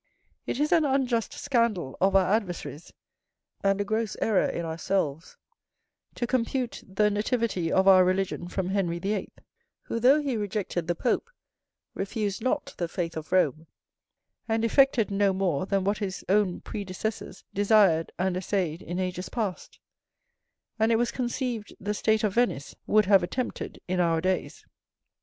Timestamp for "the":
6.83-7.11, 8.97-9.13, 10.87-10.95, 12.79-12.87, 21.79-21.93